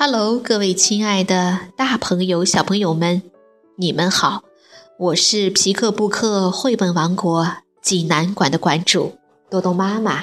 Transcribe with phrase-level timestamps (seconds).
[0.00, 3.20] Hello，各位亲爱的大朋友、小朋友们，
[3.74, 4.44] 你们好！
[4.96, 7.48] 我是皮克布克绘本王国
[7.82, 9.14] 济南馆的馆主
[9.50, 10.22] 多多妈妈。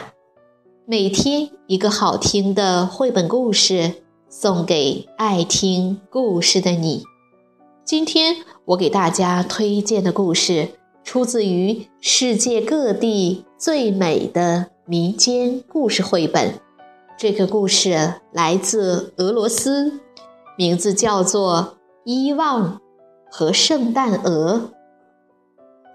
[0.85, 3.95] 每天一个好听的绘本故事，
[4.29, 7.03] 送给爱听故事的你。
[7.83, 10.69] 今天我给大家推荐的故事，
[11.03, 16.61] 出自于世界各地最美的民间故事绘本。
[17.17, 20.01] 这个故事来自俄罗斯，
[20.57, 22.81] 名字叫做《伊旺
[23.31, 24.55] 和圣诞鹅》。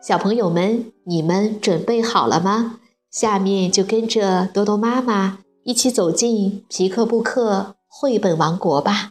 [0.03, 2.81] 小朋友们，你们准备好了吗？
[3.11, 9.11] 下面就跟着多多妈妈一起走进皮克布克绘本王国吧。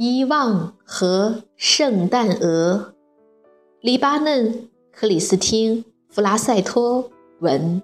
[0.00, 2.94] 伊旺和圣诞鹅，
[3.80, 7.82] 黎巴嫩克里斯汀·弗拉塞托文，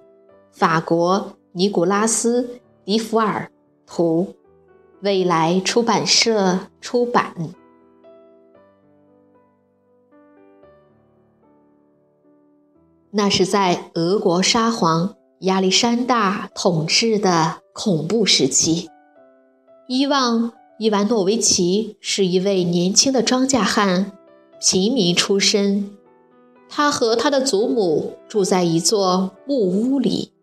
[0.49, 2.43] 法国尼古拉斯·
[2.85, 3.51] 迪福尔
[3.85, 4.33] 图，
[5.01, 7.35] 未来出版社出版。
[13.11, 18.89] 那是在俄国沙皇亚历山大统治的恐怖时期，
[19.89, 20.53] 伊旺。
[20.77, 24.11] 伊万诺维奇是一位年轻的庄稼汉，
[24.59, 25.91] 平民出身。
[26.67, 30.33] 他和他的祖母住在一座木屋里。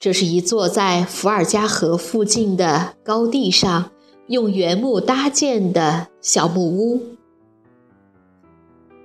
[0.00, 3.92] 这是一座在伏尔加河附近的高地上
[4.26, 7.00] 用原木搭建的小木屋。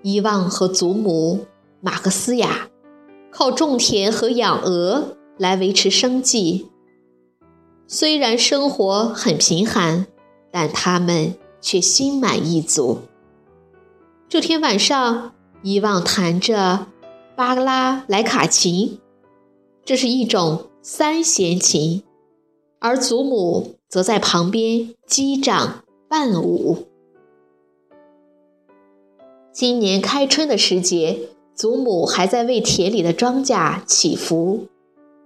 [0.01, 1.45] 伊万和祖母
[1.81, 2.69] 马克思雅
[3.29, 6.69] 靠种田和养鹅来维持生计。
[7.91, 10.05] 虽然生活很贫寒，
[10.51, 12.99] 但他们却心满意足。
[14.27, 16.85] 这天晚上，伊旺弹着
[17.35, 18.99] 巴拉莱卡琴，
[19.83, 22.03] 这是一种三弦琴，
[22.77, 26.85] 而祖母则在旁边击掌伴舞。
[29.51, 31.21] 今年开春的时节，
[31.55, 34.67] 祖母还在为田里的庄稼祈福。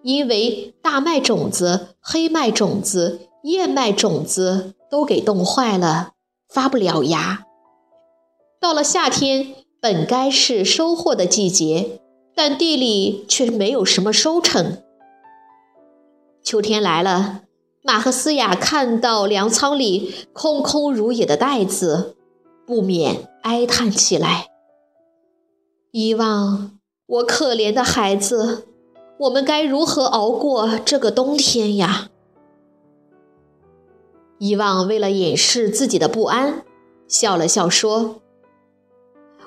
[0.03, 6.11] 因为大麦种子、黑麦种子、燕麦种子都给冻坏了，
[6.49, 7.45] 发不了芽。
[8.59, 12.01] 到了夏天，本该是收获的季节，
[12.35, 14.83] 但地里却没有什么收成。
[16.43, 17.43] 秋天来了，
[17.81, 22.17] 马克思雅看到粮仓里空空如也的袋子，
[22.67, 24.47] 不免哀叹起来
[25.91, 28.67] ：“伊旺，我可怜的孩子。”
[29.23, 32.09] 我们该如何熬过这个冬天呀？
[34.37, 36.65] 伊旺为了掩饰自己的不安，
[37.07, 38.19] 笑了笑说：“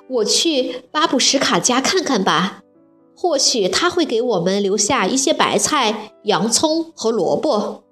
[0.08, 2.62] 我去巴布什卡家看看吧，
[3.14, 7.82] 或许他会给我们留下一些白菜、洋葱和萝卜。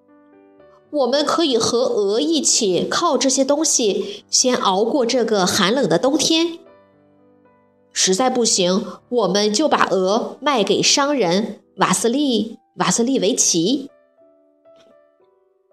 [0.91, 6.59] 我们可以和鹅一起靠这些东西先熬过这个寒冷的冬天。
[7.93, 13.90] 实在不行，我们就把鹅卖给商人。”瓦斯利·瓦斯利维奇。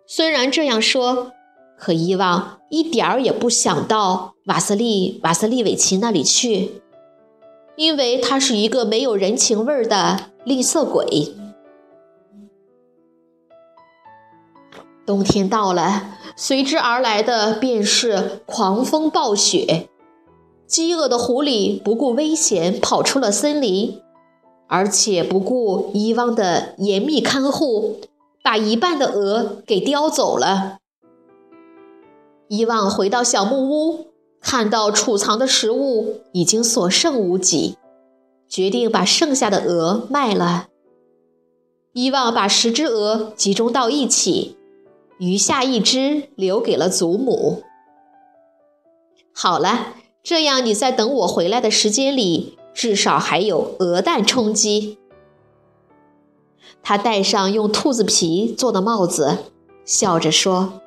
[0.07, 1.31] 虽然这样说，
[1.77, 6.81] 可伊旺一点儿也不想到瓦斯利·瓦斯利维奇那里去，
[7.75, 11.35] 因为他是一个没有人情味儿的吝啬鬼。
[15.05, 19.87] 冬天到了，随之而来的便是狂风暴雪。
[20.67, 24.01] 饥饿的狐狸不顾危险，跑出了森林。
[24.71, 27.99] 而且不顾伊旺的严密看护，
[28.41, 30.77] 把一半的鹅给叼走了。
[32.47, 34.07] 伊旺回到小木屋，
[34.39, 37.75] 看到储藏的食物已经所剩无几，
[38.47, 40.67] 决定把剩下的鹅卖了。
[41.91, 44.55] 伊旺把十只鹅集中到一起，
[45.19, 47.63] 余下一只留给了祖母。
[49.33, 52.57] 好了，这样你在等我回来的时间里。
[52.73, 54.97] 至少还有鹅蛋充饥。
[56.83, 59.37] 他戴上用兔子皮做的帽子，
[59.85, 60.81] 笑着说：“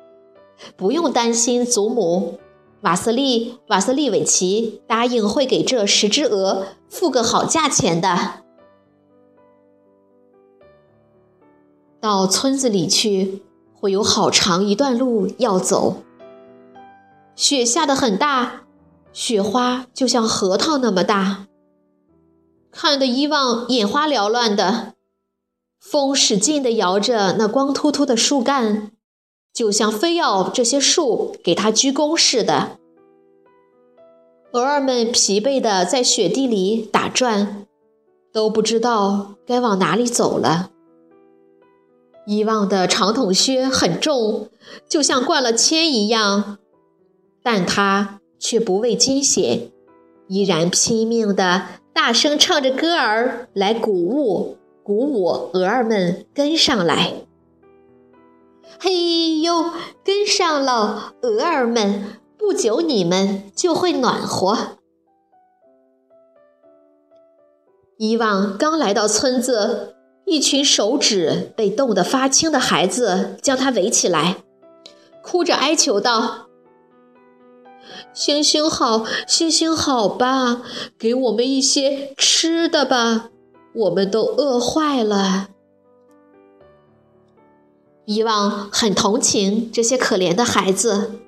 [0.75, 2.39] 不用担心，祖母，
[2.81, 8.43] 瓦斯利瓦斯利维奇答应会给这十只鹅付个好价钱的。”
[12.01, 13.41] 到村子里去，
[13.73, 16.03] 会有好长一段路要走。
[17.35, 18.63] 雪下的很大，
[19.11, 21.47] 雪花就像核桃那么大。
[22.77, 24.95] 看得伊旺眼花缭乱的，
[25.79, 28.91] 风使劲地摇着那光秃秃的树干，
[29.53, 32.77] 就像非要这些树给他鞠躬似的。
[34.51, 37.65] 鹅儿们疲惫地在雪地里打转，
[38.33, 40.69] 都不知道该往哪里走了。
[42.27, 44.49] 伊旺的长筒靴很重，
[44.89, 46.57] 就像灌了铅一样，
[47.41, 49.71] 但他却不畏艰险，
[50.27, 57.13] 依然拼命地大声唱着歌儿来鼓舞、鼓舞鹅儿们跟上来。
[58.77, 59.71] 嘿呦，
[60.03, 62.19] 跟上了，鹅儿们！
[62.37, 64.75] 不久你们就会暖和。
[67.97, 69.95] 伊旺刚来到村子。
[70.25, 74.37] 一群手指被冻得发青的孩子将他围起来，
[75.21, 76.44] 哭着哀求道
[78.13, 80.61] ：“行行好，行行好吧，
[80.97, 83.29] 给我们一些吃的吧，
[83.73, 85.49] 我们都饿坏了。”
[88.05, 91.19] 伊旺很同情这些可怜的孩子，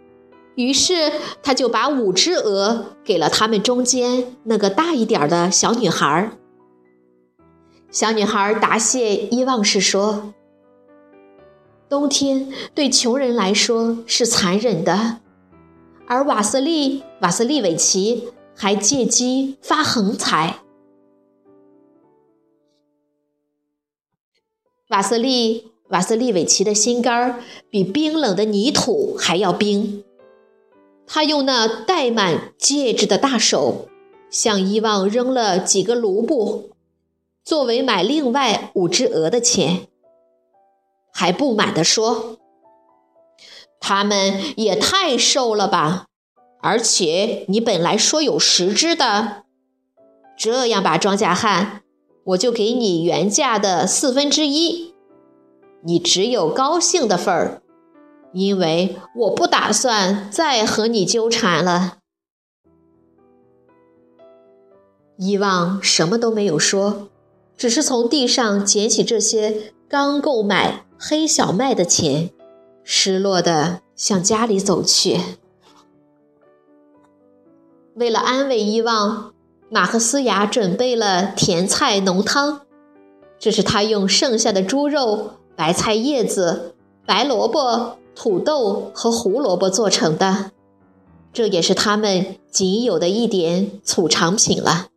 [0.56, 6.32] 于是他就把五只鹅给了他们中间那个大一点的小女孩。
[7.90, 10.34] 小女孩答谢伊旺时说
[11.90, 15.18] ：“冬天对穷人来说是残忍的，
[16.08, 20.60] 而瓦斯利瓦斯利维奇还借机发横财。
[24.90, 30.06] 瓦斯利瓦斯利维奇的心肝儿比冰冷的泥土还要冰，
[31.06, 33.90] 他用那戴满戒指的大手
[34.30, 36.70] 向伊旺扔了几个卢布。”
[37.44, 39.88] 作为买另外五只鹅的钱，
[41.14, 42.38] 还不满地说
[43.80, 46.06] ：“他们也太瘦了吧！
[46.62, 49.44] 而且你本来说有十只的，
[50.38, 51.84] 这样吧，庄稼汉，
[52.26, 54.94] 我就给你原价的四分之一，
[55.84, 57.62] 你只有高兴的份儿，
[58.34, 61.98] 因为我不打算再和你纠缠了。”
[65.18, 67.10] 伊旺什么都没有说。
[67.58, 72.30] 只是从地上捡起这些刚购买黑小麦的钱，
[72.90, 75.20] 失落的向家里走去。
[77.96, 79.34] 为了安慰伊旺，
[79.70, 82.62] 马克思雅准备了甜菜浓汤，
[83.38, 86.76] 这是他用剩下的猪肉、白菜叶子、
[87.06, 90.52] 白萝卜、土豆和胡萝卜做成的，
[91.34, 94.88] 这也是他们仅有的一点储藏品了。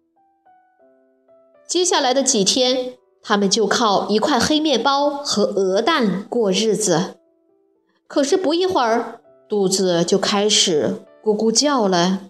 [1.67, 7.17] 接下来的几天，他们就靠一块黑面包和鹅蛋过日子。
[8.11, 12.23] 可是不一会儿，肚子就开始咕咕叫了。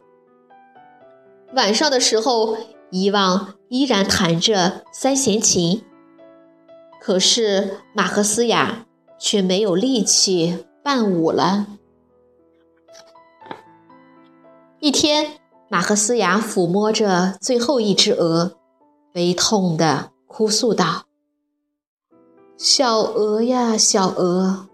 [1.54, 2.54] 晚上的时候，
[2.90, 5.82] 伊旺依然弹着三弦琴，
[7.00, 8.84] 可是马克思雅
[9.18, 11.66] 却没有力气伴舞了。
[14.80, 15.38] 一天，
[15.70, 18.58] 马克思雅抚摸着最后一只鹅。
[19.14, 21.06] 悲痛地哭诉道
[22.58, 24.68] ：“小鹅呀，小鹅，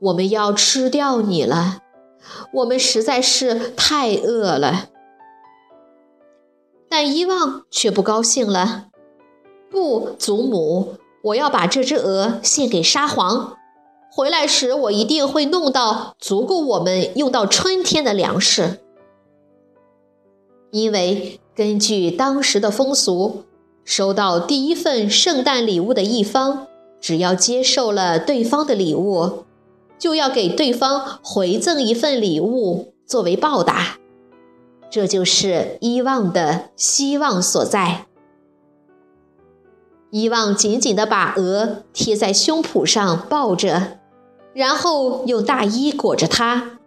[0.00, 1.82] 我们要吃掉你了，
[2.52, 4.88] 我们实在是太饿了。”
[6.88, 8.86] 但伊旺却不高兴了。
[9.70, 10.94] “不，祖母，
[11.24, 13.56] 我要把这只鹅献给沙皇，
[14.10, 18.80] 回来时我一定会弄到足够我们用到春天的粮食。
[20.70, 23.44] 因为根据当时的风俗。”
[23.82, 26.68] 收到第一份圣诞礼物的一方，
[27.00, 29.44] 只要接受了对方的礼物，
[30.00, 33.98] 就要给对方回赠一份礼物作为报答。
[34.90, 38.06] 这就是伊旺的希望所在。
[40.10, 44.00] 伊旺紧紧地把鹅贴在胸脯上抱着，
[44.52, 46.80] 然后用大衣裹着它，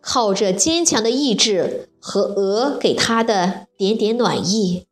[0.00, 4.86] 靠着坚强的意志和鹅给他的点点暖意。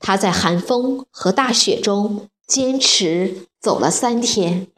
[0.00, 4.68] 他在寒风和大雪中坚持走了三天，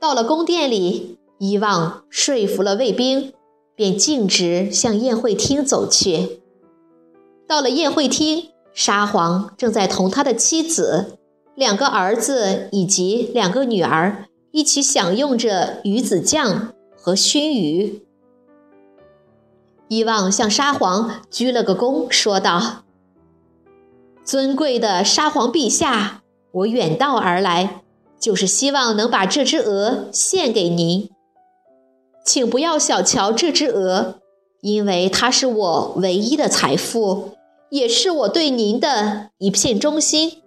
[0.00, 3.32] 到了宫殿里，伊旺说服了卫兵，
[3.74, 6.40] 便径直向宴会厅走去。
[7.46, 11.18] 到了宴会厅，沙皇正在同他的妻子、
[11.54, 18.02] 两个儿子以及两个女儿一起享用着鱼子酱和熏鱼。
[19.88, 22.84] 伊旺向沙皇鞠了个躬，说道
[24.22, 27.82] ：“尊贵的沙皇陛下，我远道而来，
[28.18, 31.10] 就是希望能把这只鹅献给您。
[32.24, 34.20] 请不要小瞧这只鹅，
[34.60, 37.30] 因为它是我唯一的财富，
[37.70, 40.42] 也是我对您的一片忠心。”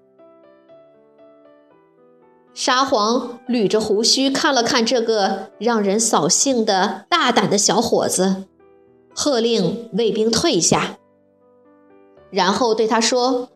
[2.54, 8.44] 沙皇捋着胡须看了看这个让人扫兴的大胆的小伙子，
[9.16, 10.98] 喝令卫兵退下，
[12.30, 13.48] 然后对他说：“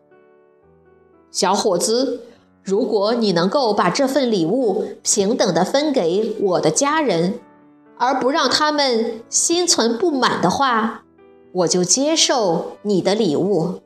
[1.30, 2.22] 小伙子，
[2.66, 7.38] 如果你能够把这份礼物平等的分给我的家人，
[7.96, 11.04] 而不让他们心存不满的话，
[11.52, 13.80] 我就接受你的礼物。”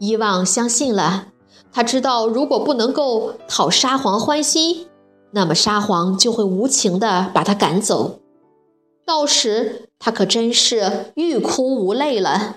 [0.00, 1.28] 伊旺相信了。
[1.70, 4.88] 他知道，如果不能够讨沙皇欢心，
[5.32, 8.20] 那么沙皇就会无情地把他赶走。
[9.04, 12.56] 到时他可真是欲哭无泪了。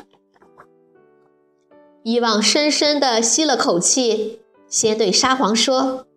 [2.09, 6.07] 伊旺深深地吸了口气，先对沙皇说：“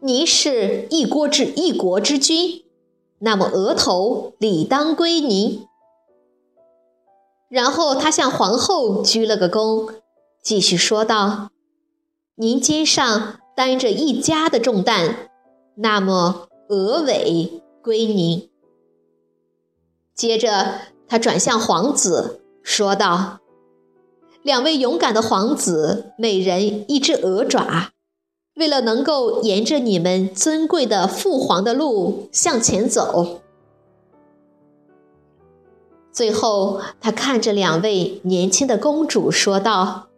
[0.00, 2.64] 你是一国之一国之君，
[3.18, 5.66] 那么额头理当归您。”
[7.50, 9.96] 然后他向皇后鞠了个躬，
[10.42, 11.50] 继续说道。
[12.36, 15.28] 您肩上担着一家的重担，
[15.74, 18.48] 那么额尾归您。
[20.14, 23.40] 接着，他转向皇子说道
[24.42, 27.90] ：“两位勇敢的皇子，每人一只鹅爪，
[28.56, 33.40] 为了能够沿着你们尊贵的父皇的路向前走。”
[36.12, 40.08] 最后，他看着两位年轻的公主说道。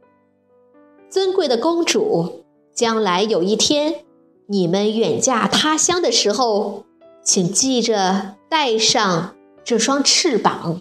[1.11, 4.03] 尊贵的公主，将来有一天，
[4.47, 6.85] 你们远嫁他乡的时候，
[7.23, 10.81] 请记着带上这双翅膀。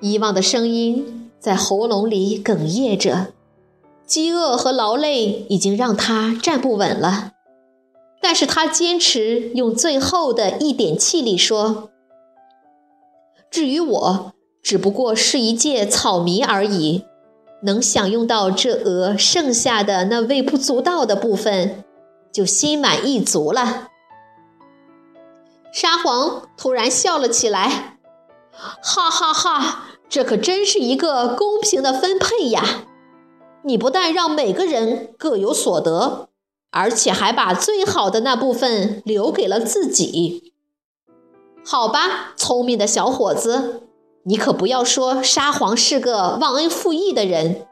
[0.00, 3.28] 遗忘的声音在喉咙里哽咽着，
[4.06, 7.32] 饥饿和劳累已经让他站不稳了，
[8.20, 11.90] 但是他坚持用最后的一点气力说
[13.50, 14.32] ：“至于我。”
[14.66, 17.04] 只不过是一介草民而已，
[17.62, 21.84] 能享用到这鹅剩下的那微不足道的部分，
[22.32, 23.90] 就心满意足了。
[25.72, 27.95] 沙皇突然笑了起来，
[28.56, 29.84] 哈哈哈！
[30.08, 32.84] 这可真是一个公平的分配呀！
[33.64, 36.28] 你不但让每个人各有所得，
[36.70, 40.52] 而且还把最好的那部分留给了自己。
[41.64, 43.82] 好吧，聪明的小伙子。
[44.22, 47.66] 你可不要说沙皇是个忘恩负义的人，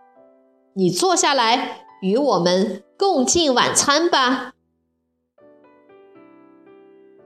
[0.75, 4.53] 你坐下来与我们共进晚餐吧。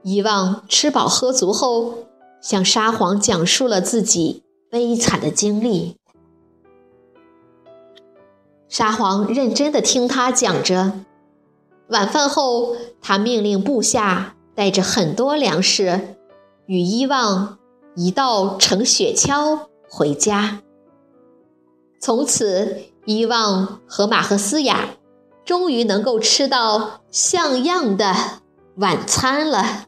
[0.01, 2.08] 遗忘吃饱喝足后，
[2.41, 5.97] 向沙皇讲述了自己悲惨的经历。
[8.67, 10.93] 沙皇认真的听他讲着。
[11.89, 16.15] 晚饭后，他命令部下带着很多粮食
[16.67, 17.57] 与伊旺。
[17.95, 20.61] 一道乘雪橇回家。
[21.99, 24.91] 从此，伊旺和马赫斯雅
[25.43, 28.15] 终于能够吃到像样的
[28.77, 29.87] 晚餐了。